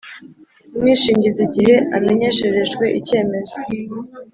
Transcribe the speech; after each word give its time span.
umwishingizi 0.75 1.41
igihe 1.47 1.75
amenyesherejwe 1.97 2.85
icyemezo 2.99 3.55